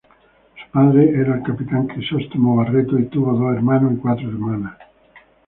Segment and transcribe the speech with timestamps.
[0.65, 4.75] Su padre era el capitán Crisóstomo Barreto y tuvo dos hermanos y cuatro hermanas.